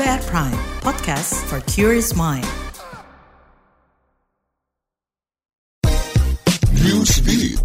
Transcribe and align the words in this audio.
At 0.00 0.24
Prime, 0.32 0.56
podcast 0.80 1.36
for 1.44 1.60
curious 1.68 2.16
mind. 2.16 2.48
Newsbeat. 6.72 7.60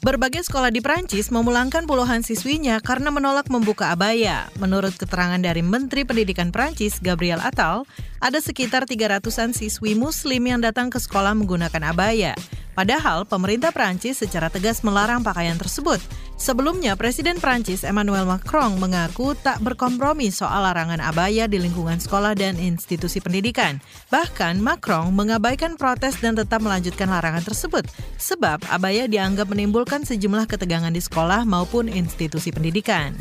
Berbagai 0.00 0.48
sekolah 0.48 0.72
di 0.72 0.80
Prancis 0.80 1.28
memulangkan 1.28 1.84
puluhan 1.84 2.24
siswinya 2.24 2.80
karena 2.80 3.12
menolak 3.12 3.52
membuka 3.52 3.92
abaya. 3.92 4.48
Menurut 4.56 4.96
keterangan 4.96 5.36
dari 5.36 5.60
Menteri 5.60 6.08
Pendidikan 6.08 6.48
Prancis, 6.48 6.96
Gabriel 7.04 7.44
Attal, 7.44 7.84
ada 8.24 8.40
sekitar 8.40 8.88
300-an 8.88 9.52
siswi 9.52 9.92
muslim 9.92 10.40
yang 10.48 10.64
datang 10.64 10.88
ke 10.88 10.96
sekolah 10.96 11.36
menggunakan 11.36 11.92
abaya. 11.92 12.32
Padahal 12.80 13.28
pemerintah 13.28 13.76
Prancis 13.76 14.24
secara 14.24 14.48
tegas 14.48 14.80
melarang 14.80 15.20
pakaian 15.20 15.60
tersebut. 15.60 16.00
Sebelumnya, 16.40 16.96
Presiden 16.96 17.36
Prancis 17.36 17.84
Emmanuel 17.84 18.24
Macron 18.24 18.80
mengaku 18.80 19.36
tak 19.36 19.60
berkompromi 19.60 20.32
soal 20.32 20.64
larangan 20.64 20.96
abaya 21.04 21.44
di 21.44 21.60
lingkungan 21.60 22.00
sekolah 22.00 22.32
dan 22.32 22.56
institusi 22.56 23.20
pendidikan. 23.20 23.84
Bahkan, 24.08 24.64
Macron 24.64 25.12
mengabaikan 25.12 25.76
protes 25.76 26.24
dan 26.24 26.40
tetap 26.40 26.64
melanjutkan 26.64 27.12
larangan 27.12 27.44
tersebut, 27.44 27.84
sebab 28.16 28.64
abaya 28.72 29.04
dianggap 29.04 29.52
menimbulkan 29.52 30.00
sejumlah 30.00 30.48
ketegangan 30.48 30.96
di 30.96 31.04
sekolah 31.04 31.44
maupun 31.44 31.84
institusi 31.84 32.48
pendidikan. 32.48 33.12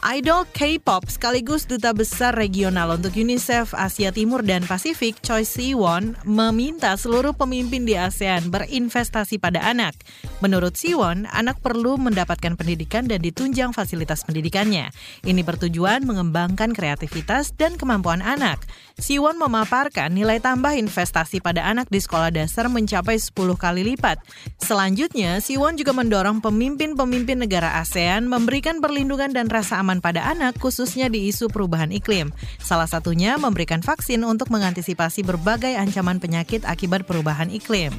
Idol 0.00 0.48
K-pop 0.56 1.12
sekaligus 1.12 1.68
duta 1.68 1.92
besar 1.92 2.32
regional 2.32 2.96
untuk 2.96 3.12
UNICEF 3.20 3.76
Asia 3.76 4.08
Timur 4.08 4.40
dan 4.40 4.64
Pasifik, 4.64 5.20
Choi 5.20 5.44
Siwon, 5.44 6.16
meminta 6.24 6.96
seluruh 6.96 7.36
pemimpin 7.36 7.84
di 7.84 8.00
ASEAN 8.00 8.48
berinvestasi 8.48 9.36
pada 9.36 9.60
anak. 9.60 9.92
Menurut 10.40 10.80
Siwon, 10.80 11.28
anak 11.28 11.60
perlu 11.60 12.00
mendapatkan 12.00 12.56
pendidikan 12.56 13.12
dan 13.12 13.20
ditunjang 13.20 13.76
fasilitas 13.76 14.24
pendidikannya. 14.24 14.88
Ini 15.20 15.44
bertujuan 15.44 16.08
mengembangkan 16.08 16.72
kreativitas 16.72 17.52
dan 17.60 17.76
kemampuan 17.76 18.24
anak. 18.24 18.64
Siwon 18.96 19.36
memaparkan 19.36 20.16
nilai 20.16 20.40
tambah 20.40 20.80
investasi 20.80 21.44
pada 21.44 21.68
anak 21.68 21.92
di 21.92 22.00
sekolah 22.00 22.32
dasar 22.32 22.72
mencapai 22.72 23.20
10 23.20 23.36
kali 23.36 23.84
lipat. 23.84 24.16
Selanjutnya, 24.64 25.44
Siwon 25.44 25.76
juga 25.76 25.92
mendorong 25.92 26.40
pemimpin-pemimpin 26.40 27.44
negara 27.44 27.76
ASEAN 27.84 28.24
memberikan 28.24 28.80
perlindungan 28.80 29.36
dan 29.36 29.52
rasa 29.52 29.76
aman 29.84 29.89
pada 29.98 30.30
anak 30.30 30.62
khususnya 30.62 31.10
di 31.10 31.26
isu 31.26 31.50
perubahan 31.50 31.90
iklim. 31.90 32.30
Salah 32.62 32.86
satunya 32.86 33.34
memberikan 33.34 33.82
vaksin 33.82 34.22
untuk 34.22 34.54
mengantisipasi 34.54 35.26
berbagai 35.26 35.74
ancaman 35.74 36.22
penyakit 36.22 36.62
akibat 36.62 37.02
perubahan 37.02 37.50
iklim. 37.50 37.90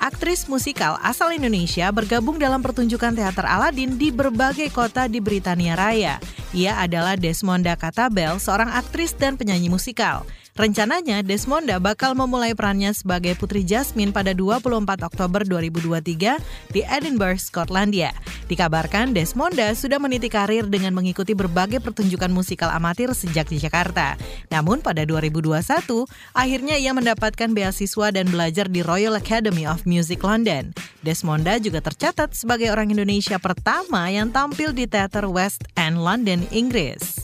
Aktris 0.00 0.48
musikal 0.52 1.00
asal 1.00 1.32
Indonesia 1.32 1.88
bergabung 1.88 2.36
dalam 2.36 2.60
pertunjukan 2.60 3.16
teater 3.16 3.48
Aladin 3.48 3.96
di 3.96 4.12
berbagai 4.12 4.68
kota 4.68 5.08
di 5.08 5.16
Britania 5.16 5.76
Raya. 5.76 6.20
Ia 6.52 6.76
adalah 6.84 7.16
Desmonda 7.16 7.72
Katabel, 7.72 8.36
seorang 8.36 8.68
aktris 8.68 9.16
dan 9.16 9.40
penyanyi 9.40 9.72
musikal. 9.72 10.28
Rencananya, 10.54 11.26
Desmonda 11.26 11.82
bakal 11.82 12.14
memulai 12.14 12.54
perannya 12.54 12.94
sebagai 12.94 13.34
Putri 13.34 13.66
Jasmine 13.66 14.14
pada 14.14 14.30
24 14.30 15.02
Oktober 15.02 15.42
2023 15.42 16.38
di 16.70 16.80
Edinburgh, 16.86 17.42
Skotlandia. 17.42 18.14
Dikabarkan 18.46 19.10
Desmonda 19.10 19.74
sudah 19.74 19.98
meniti 19.98 20.30
karir 20.30 20.70
dengan 20.70 20.94
mengikuti 20.94 21.34
berbagai 21.34 21.82
pertunjukan 21.82 22.30
musikal 22.30 22.70
amatir 22.70 23.10
sejak 23.18 23.50
di 23.50 23.58
Jakarta. 23.58 24.14
Namun 24.46 24.78
pada 24.78 25.02
2021, 25.02 26.06
akhirnya 26.38 26.78
ia 26.78 26.94
mendapatkan 26.94 27.50
beasiswa 27.50 28.14
dan 28.14 28.30
belajar 28.30 28.70
di 28.70 28.86
Royal 28.86 29.18
Academy 29.18 29.66
of 29.66 29.82
Music 29.90 30.22
London. 30.22 30.70
Desmonda 31.02 31.58
juga 31.58 31.82
tercatat 31.82 32.30
sebagai 32.30 32.70
orang 32.70 32.94
Indonesia 32.94 33.42
pertama 33.42 34.06
yang 34.06 34.30
tampil 34.30 34.70
di 34.70 34.86
teater 34.86 35.26
West 35.26 35.66
End 35.74 35.98
London, 35.98 36.46
Inggris. 36.54 37.23